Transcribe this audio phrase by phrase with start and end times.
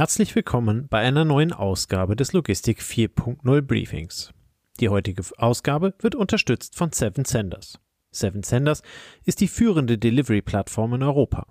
[0.00, 4.32] Herzlich willkommen bei einer neuen Ausgabe des Logistik 4.0 Briefings.
[4.80, 7.78] Die heutige Ausgabe wird unterstützt von Seven Senders.
[8.10, 8.80] Seven Senders
[9.26, 11.46] ist die führende Delivery-Plattform in Europa.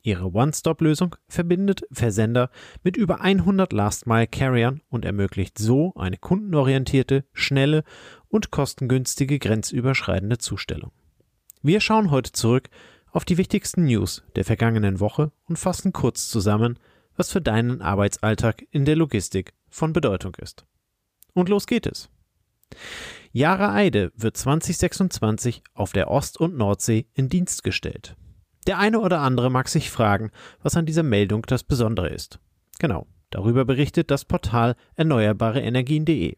[0.00, 2.48] Ihre One-Stop-Lösung verbindet Versender
[2.82, 7.84] mit über 100 Last-Mile-Carriern und ermöglicht so eine kundenorientierte, schnelle
[8.28, 10.92] und kostengünstige grenzüberschreitende Zustellung.
[11.60, 12.70] Wir schauen heute zurück
[13.10, 16.78] auf die wichtigsten News der vergangenen Woche und fassen kurz zusammen,
[17.16, 20.64] was für deinen Arbeitsalltag in der Logistik von Bedeutung ist.
[21.34, 22.08] Und los geht es.
[23.32, 28.16] Yara Eide wird 2026 auf der Ost- und Nordsee in Dienst gestellt.
[28.66, 30.30] Der eine oder andere mag sich fragen,
[30.62, 32.40] was an dieser Meldung das Besondere ist.
[32.78, 36.36] Genau, darüber berichtet das Portal erneuerbareenergien.de.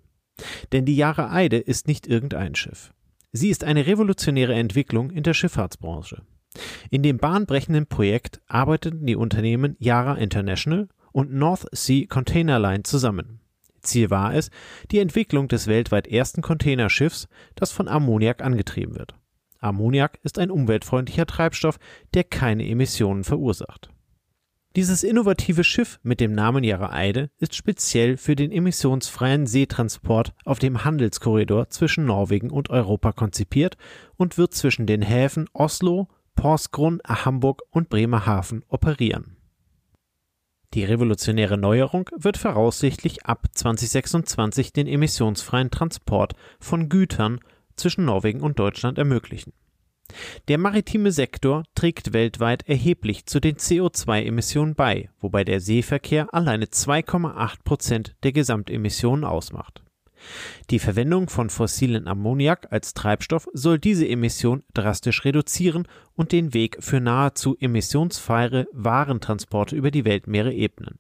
[0.73, 2.93] Denn die Yara Eide ist nicht irgendein Schiff.
[3.33, 6.23] Sie ist eine revolutionäre Entwicklung in der Schifffahrtsbranche.
[6.91, 13.41] In dem bahnbrechenden Projekt arbeiteten die Unternehmen Yara International und North Sea Container Line zusammen.
[13.83, 14.51] Ziel war es,
[14.91, 19.15] die Entwicklung des weltweit ersten Containerschiffs, das von Ammoniak angetrieben wird.
[19.59, 21.79] Ammoniak ist ein umweltfreundlicher Treibstoff,
[22.15, 23.91] der keine Emissionen verursacht.
[24.75, 30.59] Dieses innovative Schiff mit dem Namen Yara Eide ist speziell für den emissionsfreien Seetransport auf
[30.59, 33.77] dem Handelskorridor zwischen Norwegen und Europa konzipiert
[34.17, 39.37] und wird zwischen den Häfen Oslo, Porsgrunn, Hamburg und Bremerhaven operieren.
[40.75, 47.41] Die revolutionäre Neuerung wird voraussichtlich ab 2026 den emissionsfreien Transport von Gütern
[47.77, 49.53] zwischen Norwegen und Deutschland ermöglichen.
[50.49, 57.63] Der maritime Sektor trägt weltweit erheblich zu den CO2-Emissionen bei, wobei der Seeverkehr alleine 2,8
[57.65, 59.83] Prozent der Gesamtemissionen ausmacht.
[60.71, 66.77] Die Verwendung von fossilen Ammoniak als Treibstoff soll diese Emission drastisch reduzieren und den Weg
[66.81, 70.99] für nahezu emissionsfreie Warentransporte über die Weltmeere ebnen.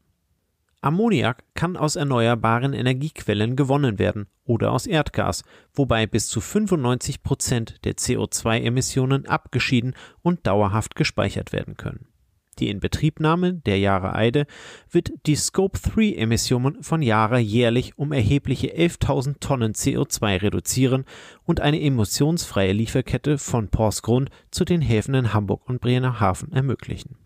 [0.82, 7.84] Ammoniak kann aus erneuerbaren Energiequellen gewonnen werden oder aus Erdgas, wobei bis zu 95 Prozent
[7.84, 12.11] der CO2-Emissionen abgeschieden und dauerhaft gespeichert werden können.
[12.58, 14.46] Die Inbetriebnahme der Jahre Eide
[14.90, 21.04] wird die Scope-3-Emissionen von Jahre jährlich um erhebliche 11.000 Tonnen CO2 reduzieren
[21.44, 27.16] und eine emissionsfreie Lieferkette von Porsgrund zu den Häfen in Hamburg und Bremerhaven ermöglichen.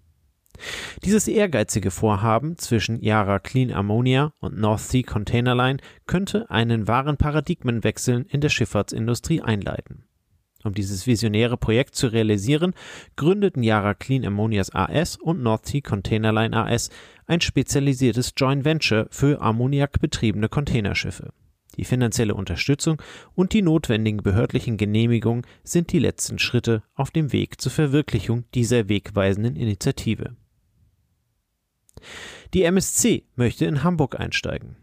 [1.04, 7.16] Dieses ehrgeizige Vorhaben zwischen Yara Clean Ammonia und North Sea Container Line könnte einen wahren
[7.16, 10.04] Paradigmenwechsel in der Schifffahrtsindustrie einleiten.
[10.66, 12.75] Um dieses visionäre Projekt zu realisieren,
[13.15, 16.91] gründeten Yara Clean Ammonias AS und North Sea Container Line AS
[17.28, 21.32] ein spezialisiertes Joint Venture für ammoniakbetriebene Containerschiffe.
[21.77, 23.00] Die finanzielle Unterstützung
[23.37, 28.88] und die notwendigen behördlichen Genehmigungen sind die letzten Schritte auf dem Weg zur Verwirklichung dieser
[28.88, 30.34] wegweisenden Initiative.
[32.54, 34.77] Die MSC möchte in Hamburg einsteigen.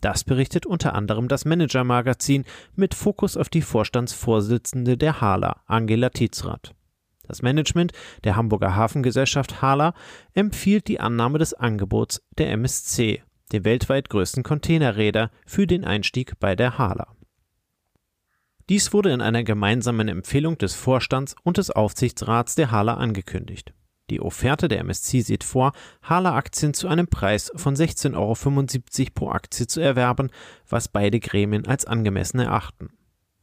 [0.00, 2.44] Das berichtet unter anderem das Manager-Magazin
[2.76, 6.74] mit Fokus auf die Vorstandsvorsitzende der Hala, Angela Tietzrath.
[7.26, 7.92] Das Management
[8.24, 9.94] der Hamburger Hafengesellschaft Hala
[10.34, 13.22] empfiehlt die Annahme des Angebots der MSC,
[13.52, 17.14] dem weltweit größten Containerräder, für den Einstieg bei der Hala.
[18.68, 23.72] Dies wurde in einer gemeinsamen Empfehlung des Vorstands und des Aufsichtsrats der Hala angekündigt.
[24.10, 29.66] Die Offerte der MSC sieht vor, Hala-Aktien zu einem Preis von 16,75 Euro pro Aktie
[29.66, 30.30] zu erwerben,
[30.68, 32.90] was beide Gremien als angemessen erachten.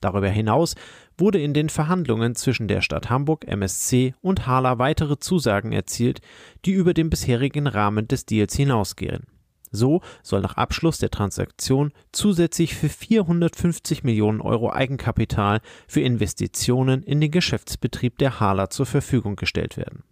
[0.02, 0.76] Darüber hinaus
[1.18, 6.22] wurde in den Verhandlungen zwischen der Stadt Hamburg, MSC und Hala weitere Zusagen erzielt,
[6.66, 9.26] die über den bisherigen Rahmen des Deals hinausgehen.
[9.72, 17.20] So soll nach Abschluss der Transaktion zusätzlich für 450 Millionen Euro Eigenkapital für Investitionen in
[17.20, 20.04] den Geschäftsbetrieb der Hala zur Verfügung gestellt werden.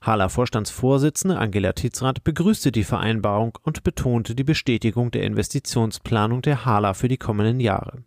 [0.00, 6.94] Hala Vorstandsvorsitzende Angela Tietzrath begrüßte die Vereinbarung und betonte die Bestätigung der Investitionsplanung der Hala
[6.94, 8.02] für die kommenden Jahre.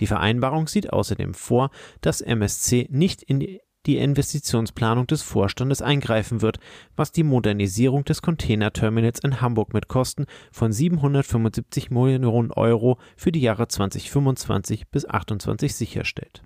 [0.00, 1.70] Die Vereinbarung sieht außerdem vor,
[2.00, 6.58] dass MSC nicht in die Investitionsplanung des Vorstandes eingreifen wird,
[6.96, 13.40] was die Modernisierung des Containerterminals in Hamburg mit Kosten von 775 Millionen Euro für die
[13.40, 16.42] Jahre 2025 bis 2028 sicherstellt.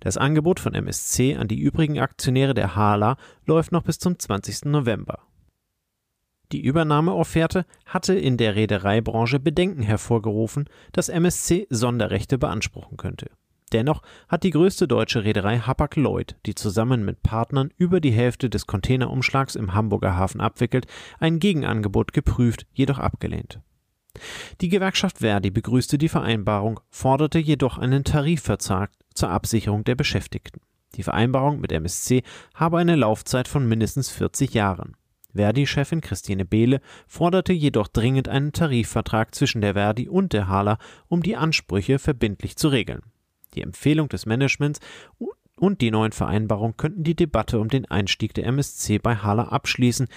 [0.00, 4.66] Das Angebot von MSC an die übrigen Aktionäre der Hala läuft noch bis zum 20.
[4.66, 5.20] November.
[6.52, 13.30] Die Übernahmeofferte hatte in der Reedereibranche Bedenken hervorgerufen, dass MSC Sonderrechte beanspruchen könnte.
[13.72, 18.66] Dennoch hat die größte deutsche Reederei Hapag-Lloyd, die zusammen mit Partnern über die Hälfte des
[18.66, 20.86] Containerumschlags im Hamburger Hafen abwickelt,
[21.20, 23.60] ein Gegenangebot geprüft, jedoch abgelehnt.
[24.60, 30.60] Die Gewerkschaft Verdi begrüßte die Vereinbarung, forderte jedoch einen Tarifvertrag zur Absicherung der Beschäftigten.
[30.96, 32.22] Die Vereinbarung mit MSC
[32.54, 34.96] habe eine Laufzeit von mindestens 40 Jahren.
[35.34, 40.78] Verdi-Chefin Christine Behle forderte jedoch dringend einen Tarifvertrag zwischen der Verdi und der Hala,
[41.08, 43.02] um die Ansprüche verbindlich zu regeln.
[43.54, 44.80] Die Empfehlung des Managements
[45.56, 50.08] und die neuen Vereinbarungen könnten die Debatte um den Einstieg der MSC bei Hala abschließen,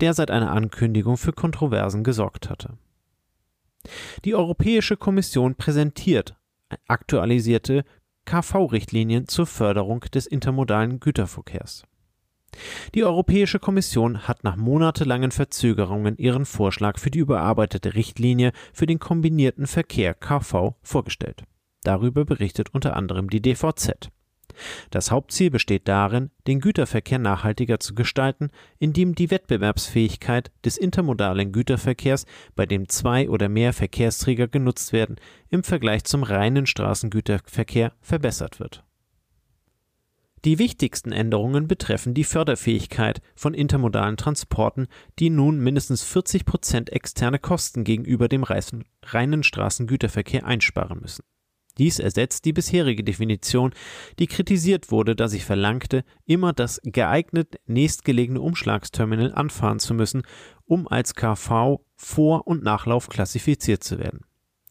[0.00, 2.76] der seit einer Ankündigung für Kontroversen gesorgt hatte.
[4.24, 6.36] Die Europäische Kommission präsentiert
[6.88, 7.84] aktualisierte
[8.24, 11.84] KV-Richtlinien zur Förderung des intermodalen Güterverkehrs.
[12.94, 18.98] Die Europäische Kommission hat nach monatelangen Verzögerungen ihren Vorschlag für die überarbeitete Richtlinie für den
[18.98, 21.44] kombinierten Verkehr KV vorgestellt.
[21.82, 24.10] Darüber berichtet unter anderem die DVZ.
[24.90, 32.26] Das Hauptziel besteht darin, den Güterverkehr nachhaltiger zu gestalten, indem die Wettbewerbsfähigkeit des intermodalen Güterverkehrs,
[32.54, 35.16] bei dem zwei oder mehr Verkehrsträger genutzt werden,
[35.50, 38.84] im Vergleich zum reinen Straßengüterverkehr verbessert wird
[40.44, 47.38] die wichtigsten Änderungen betreffen die Förderfähigkeit von intermodalen Transporten, die nun mindestens 40 Prozent externe
[47.38, 51.24] Kosten gegenüber dem reinen Straßengüterverkehr einsparen müssen.
[51.78, 53.74] Dies ersetzt die bisherige Definition,
[54.18, 60.22] die kritisiert wurde, da sie verlangte, immer das geeignet nächstgelegene Umschlagsterminal anfahren zu müssen,
[60.66, 64.20] um als KV Vor- und Nachlauf klassifiziert zu werden.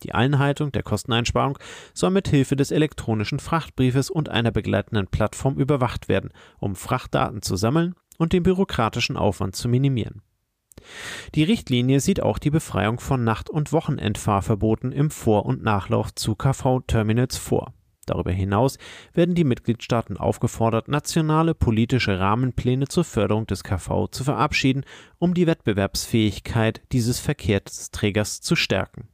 [0.03, 1.57] Die Einhaltung der Kosteneinsparung
[1.93, 7.55] soll mit Hilfe des elektronischen Frachtbriefes und einer begleitenden Plattform überwacht werden, um Frachtdaten zu
[7.55, 10.21] sammeln und den bürokratischen Aufwand zu minimieren.
[11.35, 16.35] Die Richtlinie sieht auch die Befreiung von Nacht- und Wochenendfahrverboten im Vor- und Nachlauf zu
[16.35, 17.73] KV-Terminals vor.
[18.05, 18.77] Darüber hinaus
[19.13, 24.83] werden die Mitgliedstaaten aufgefordert, nationale politische Rahmenpläne zur Förderung des KV zu verabschieden,
[25.19, 29.07] um die Wettbewerbsfähigkeit dieses Verkehrsträgers zu stärken.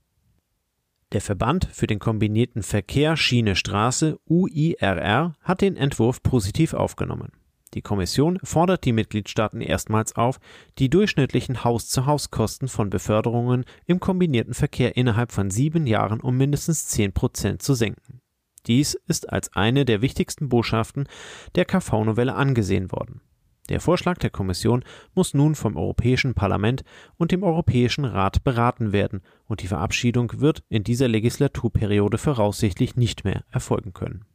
[1.11, 7.31] Der Verband für den kombinierten Verkehr Schiene Straße UIRR hat den Entwurf positiv aufgenommen.
[7.75, 10.39] Die Kommission fordert die Mitgliedstaaten erstmals auf,
[10.79, 17.13] die durchschnittlichen Haus-zu-Haus-Kosten von Beförderungen im kombinierten Verkehr innerhalb von sieben Jahren um mindestens zehn
[17.13, 18.21] Prozent zu senken.
[18.65, 21.07] Dies ist als eine der wichtigsten Botschaften
[21.55, 23.21] der KV-Novelle angesehen worden.
[23.69, 24.83] Der Vorschlag der Kommission
[25.13, 26.83] muss nun vom Europäischen Parlament
[27.17, 33.25] und dem Europäischen Rat beraten werden, und die Verabschiedung wird in dieser Legislaturperiode voraussichtlich nicht
[33.25, 34.25] mehr erfolgen können.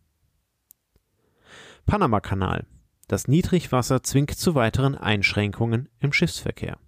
[1.84, 2.66] Panamakanal.
[3.08, 6.78] Das Niedrigwasser zwingt zu weiteren Einschränkungen im Schiffsverkehr.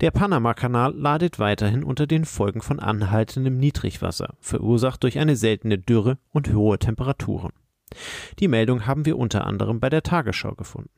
[0.00, 6.18] Der Panamakanal leidet weiterhin unter den Folgen von anhaltendem Niedrigwasser, verursacht durch eine seltene Dürre
[6.30, 7.52] und hohe Temperaturen.
[8.38, 10.90] Die Meldung haben wir unter anderem bei der Tagesschau gefunden.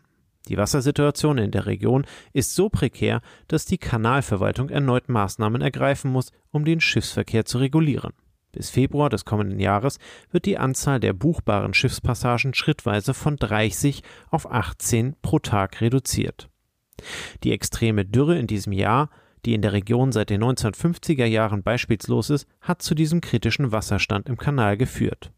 [0.48, 6.32] Die Wassersituation in der Region ist so prekär, dass die Kanalverwaltung erneut Maßnahmen ergreifen muss,
[6.50, 8.12] um den Schiffsverkehr zu regulieren.
[8.54, 9.98] Bis Februar des kommenden Jahres
[10.30, 16.48] wird die Anzahl der buchbaren Schiffspassagen schrittweise von 30 auf 18 pro Tag reduziert.
[17.42, 19.10] Die extreme Dürre in diesem Jahr,
[19.44, 24.28] die in der Region seit den 1950er Jahren beispielslos ist, hat zu diesem kritischen Wasserstand
[24.28, 25.32] im Kanal geführt.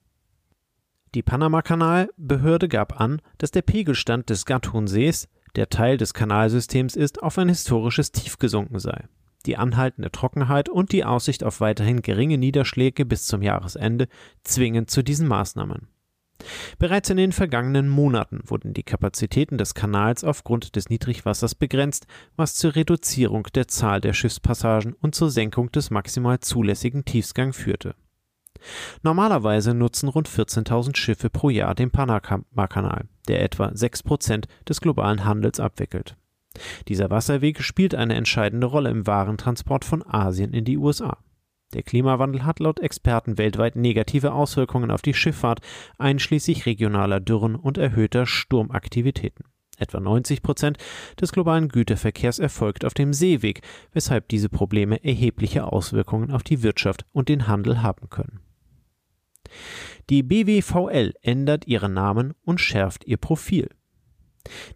[1.14, 7.38] Die Panamakanalbehörde gab an, dass der Pegelstand des Gatun-Sees, der Teil des Kanalsystems ist, auf
[7.38, 9.04] ein historisches Tief gesunken sei.
[9.46, 14.08] Die anhaltende Trockenheit und die Aussicht auf weiterhin geringe Niederschläge bis zum Jahresende
[14.42, 15.88] zwingen zu diesen Maßnahmen.
[16.78, 22.06] Bereits in den vergangenen Monaten wurden die Kapazitäten des Kanals aufgrund des Niedrigwassers begrenzt,
[22.36, 27.94] was zur Reduzierung der Zahl der Schiffspassagen und zur Senkung des maximal zulässigen Tiefsgang führte.
[29.02, 35.24] Normalerweise nutzen rund 14.000 Schiffe pro Jahr den Panamakanal, der etwa 6 Prozent des globalen
[35.24, 36.16] Handels abwickelt.
[36.88, 41.18] Dieser Wasserweg spielt eine entscheidende Rolle im Warentransport von Asien in die USA.
[41.74, 45.60] Der Klimawandel hat laut Experten weltweit negative Auswirkungen auf die Schifffahrt,
[45.98, 49.44] einschließlich regionaler Dürren und erhöhter Sturmaktivitäten.
[49.78, 50.78] Etwa 90 Prozent
[51.20, 53.60] des globalen Güterverkehrs erfolgt auf dem Seeweg,
[53.92, 58.40] weshalb diese Probleme erhebliche Auswirkungen auf die Wirtschaft und den Handel haben können.
[60.08, 63.68] Die BWVL ändert ihren Namen und schärft ihr Profil.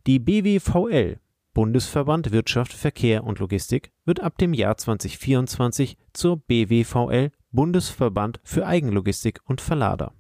[0.07, 1.19] Die BWVL
[1.52, 9.40] Bundesverband Wirtschaft, Verkehr und Logistik wird ab dem Jahr 2024 zur BWVL Bundesverband für Eigenlogistik
[9.45, 10.14] und Verlader.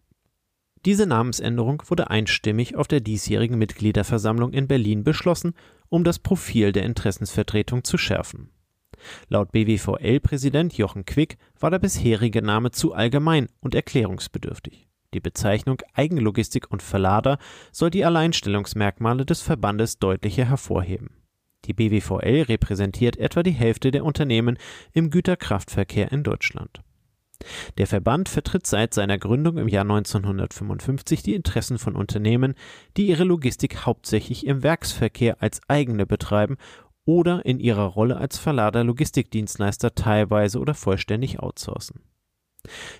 [0.84, 5.54] Diese Namensänderung wurde einstimmig auf der diesjährigen Mitgliederversammlung in Berlin beschlossen,
[5.88, 8.50] um das Profil der Interessensvertretung zu schärfen.
[9.28, 14.88] Laut BWVL-Präsident Jochen Quick war der bisherige Name zu allgemein und erklärungsbedürftig.
[15.14, 17.38] Die Bezeichnung Eigenlogistik und Verlader
[17.70, 21.19] soll die Alleinstellungsmerkmale des Verbandes deutlicher hervorheben.
[21.66, 24.58] Die BWVL repräsentiert etwa die Hälfte der Unternehmen
[24.92, 26.82] im Güterkraftverkehr in Deutschland.
[27.78, 32.54] Der Verband vertritt seit seiner Gründung im Jahr 1955 die Interessen von Unternehmen,
[32.96, 36.56] die ihre Logistik hauptsächlich im Werksverkehr als eigene betreiben
[37.04, 42.02] oder in ihrer Rolle als Verlader Logistikdienstleister teilweise oder vollständig outsourcen.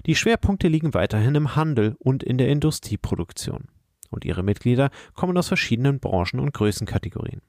[0.07, 3.69] Die Schwerpunkte liegen weiterhin im Handel und in der Industrieproduktion.
[4.09, 7.43] Und ihre Mitglieder kommen aus verschiedenen Branchen und Größenkategorien.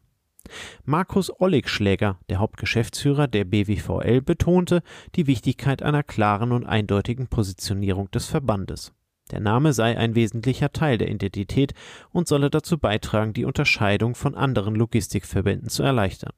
[0.85, 4.81] Markus Olligschläger, der Hauptgeschäftsführer der BWVL, betonte
[5.15, 8.91] die Wichtigkeit einer klaren und eindeutigen Positionierung des Verbandes.
[9.31, 11.73] Der Name sei ein wesentlicher Teil der Identität
[12.11, 16.33] und solle dazu beitragen, die Unterscheidung von anderen Logistikverbänden zu erleichtern.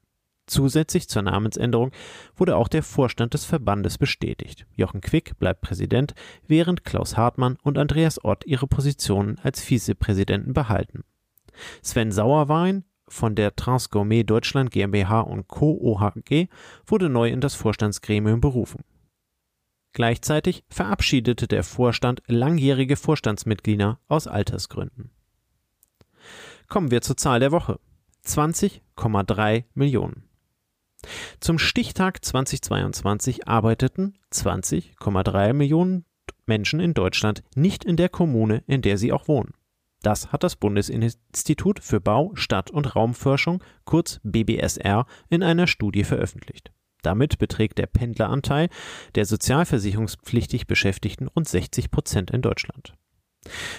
[0.46, 1.92] Zusätzlich zur Namensänderung
[2.36, 4.66] wurde auch der Vorstand des Verbandes bestätigt.
[4.76, 6.14] Jochen Quick bleibt Präsident,
[6.48, 11.06] während Klaus Hartmann und Andreas Ott ihre Positionen als Vizepräsidenten behalten.
[11.82, 12.84] Sven Sauerwein
[13.14, 15.78] von der Transgourmet Deutschland GmbH und Co.
[15.80, 16.48] OHG
[16.86, 18.84] wurde neu in das Vorstandsgremium berufen.
[19.94, 25.12] Gleichzeitig verabschiedete der Vorstand langjährige Vorstandsmitglieder aus Altersgründen.
[26.68, 27.80] Kommen wir zur Zahl der Woche.
[28.26, 30.24] 20,3 Millionen.
[31.40, 36.06] Zum Stichtag 2022 arbeiteten 20,3 Millionen
[36.46, 39.54] Menschen in Deutschland nicht in der Kommune, in der sie auch wohnen.
[40.04, 46.72] Das hat das Bundesinstitut für Bau, Stadt- und Raumforschung, kurz BBSR, in einer Studie veröffentlicht.
[47.02, 48.68] Damit beträgt der Pendleranteil
[49.16, 52.94] der sozialversicherungspflichtig Beschäftigten rund 60 Prozent in Deutschland.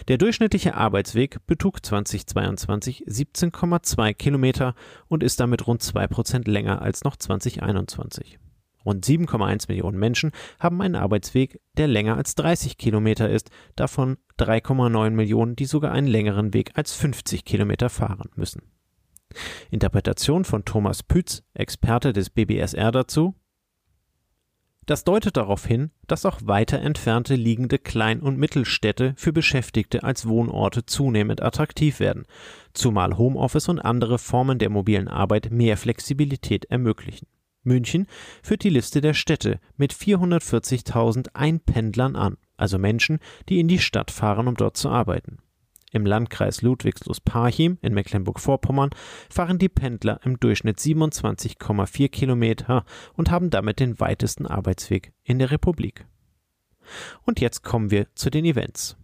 [0.08, 4.74] Der durchschnittliche Arbeitsweg betrug 2022 17,2 Kilometer
[5.08, 8.38] und ist damit rund 2 Prozent länger als noch 2021.
[8.84, 15.10] Rund 7,1 Millionen Menschen haben einen Arbeitsweg, der länger als 30 Kilometer ist, davon 3,9
[15.10, 18.62] Millionen, die sogar einen längeren Weg als 50 Kilometer fahren müssen.
[19.70, 23.34] Interpretation von Thomas Pütz, Experte des BBSR dazu.
[24.86, 30.28] Das deutet darauf hin, dass auch weiter entfernte liegende Klein- und Mittelstädte für Beschäftigte als
[30.28, 32.26] Wohnorte zunehmend attraktiv werden,
[32.74, 37.26] zumal Homeoffice und andere Formen der mobilen Arbeit mehr Flexibilität ermöglichen.
[37.64, 38.06] München
[38.42, 43.18] führt die Liste der Städte mit 440.000 Einpendlern an, also Menschen,
[43.48, 45.38] die in die Stadt fahren, um dort zu arbeiten.
[45.94, 48.90] Im Landkreis Ludwigslust-Parchim in Mecklenburg-Vorpommern
[49.30, 55.52] fahren die Pendler im Durchschnitt 27,4 Kilometer und haben damit den weitesten Arbeitsweg in der
[55.52, 56.04] Republik.
[57.22, 58.96] Und jetzt kommen wir zu den Events.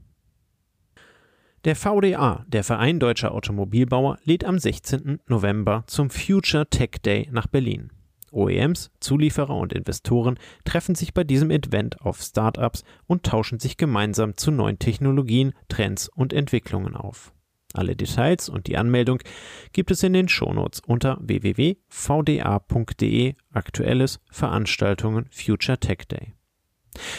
[1.64, 5.20] Der VDA, der Verein Deutscher Automobilbauer, lädt am 16.
[5.28, 7.90] November zum Future Tech Day nach Berlin.
[8.30, 14.36] OEMs, Zulieferer und Investoren treffen sich bei diesem Event auf Startups und tauschen sich gemeinsam
[14.36, 17.32] zu neuen Technologien, Trends und Entwicklungen auf.
[17.72, 19.20] Alle Details und die Anmeldung
[19.72, 21.76] gibt es in den Shownotes unter www.vda.de
[23.52, 26.34] Aktuelles Veranstaltungen Future Tech Day.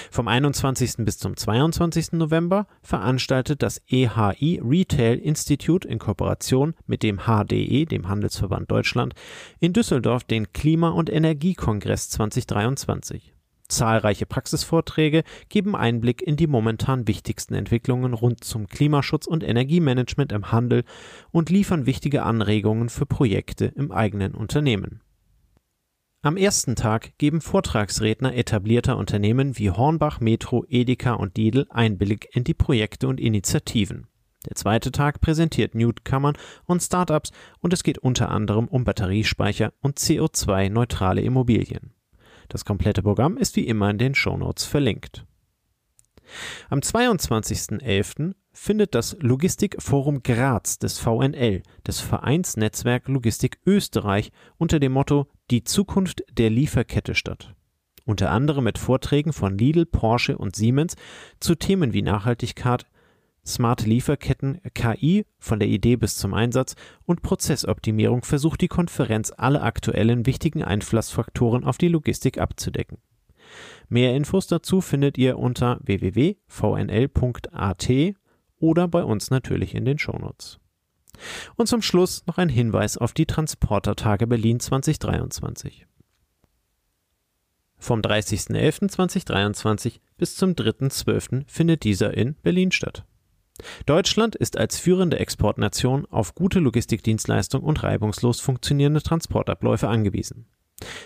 [0.10, 0.98] Vom 21.
[1.06, 2.14] bis zum 22.
[2.14, 9.14] November veranstaltet das EHI Retail Institute in Kooperation mit dem HDE, dem Handelsverband Deutschland,
[9.60, 13.34] in Düsseldorf den Klima- und Energiekongress 2023.
[13.72, 20.52] Zahlreiche Praxisvorträge geben Einblick in die momentan wichtigsten Entwicklungen rund zum Klimaschutz und Energiemanagement im
[20.52, 20.84] Handel
[21.32, 25.02] und liefern wichtige Anregungen für Projekte im eigenen Unternehmen.
[26.24, 32.44] Am ersten Tag geben Vortragsredner etablierter Unternehmen wie Hornbach, Metro, Edeka und Lidl Einblick in
[32.44, 34.06] die Projekte und Initiativen.
[34.48, 39.98] Der zweite Tag präsentiert Newcomern und Startups und es geht unter anderem um Batteriespeicher und
[39.98, 41.96] CO2-neutrale Immobilien.
[42.50, 45.26] Das komplette Programm ist wie immer in den Shownotes verlinkt.
[46.70, 48.36] Am 22.11.
[48.54, 56.24] findet das Logistikforum Graz des VNL, des Vereinsnetzwerk Logistik Österreich, unter dem Motto Die Zukunft
[56.32, 57.56] der Lieferkette statt.
[58.06, 60.96] Unter anderem mit Vorträgen von Lidl, Porsche und Siemens
[61.40, 62.88] zu Themen wie Nachhaltigkeit,
[63.46, 69.62] smarte Lieferketten, KI von der Idee bis zum Einsatz und Prozessoptimierung versucht die Konferenz alle
[69.62, 72.98] aktuellen wichtigen Einflussfaktoren auf die Logistik abzudecken.
[73.90, 76.50] Mehr Infos dazu findet ihr unter www.vnl.at
[78.62, 80.60] oder bei uns natürlich in den Shownotes.
[81.56, 85.86] Und zum Schluss noch ein Hinweis auf die Transportertage Berlin 2023.
[87.78, 91.44] Vom 30.11.2023 bis zum 3.12.
[91.48, 93.06] findet dieser in Berlin statt.
[93.86, 100.46] Deutschland ist als führende Exportnation auf gute Logistikdienstleistung und reibungslos funktionierende Transportabläufe angewiesen.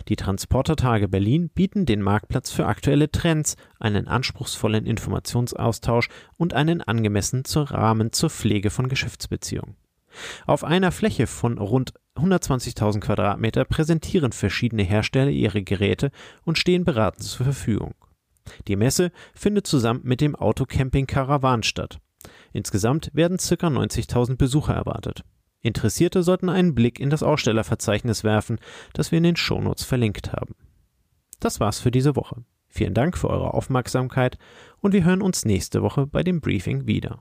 [0.07, 7.45] Die Transportertage Berlin bieten den Marktplatz für aktuelle Trends, einen anspruchsvollen Informationsaustausch und einen angemessenen
[7.45, 9.75] Rahmen zur Pflege von Geschäftsbeziehungen.
[10.45, 16.11] Auf einer Fläche von rund 120.000 Quadratmeter präsentieren verschiedene Hersteller ihre Geräte
[16.43, 17.93] und stehen beratend zur Verfügung.
[18.67, 21.99] Die Messe findet zusammen mit dem Autocamping Caravan statt.
[22.53, 23.67] Insgesamt werden ca.
[23.67, 25.23] 90.000 Besucher erwartet.
[25.65, 28.59] Interessierte sollten einen Blick in das Ausstellerverzeichnis werfen,
[28.93, 30.55] das wir in den Shownotes verlinkt haben.
[31.39, 32.43] Das war's für diese Woche.
[32.67, 34.37] Vielen Dank für eure Aufmerksamkeit
[34.79, 37.19] und wir hören uns nächste Woche bei dem Briefing wieder.